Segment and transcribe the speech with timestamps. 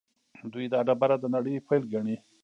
[0.53, 2.15] دوی دا ډبره د نړۍ پیل ګڼي.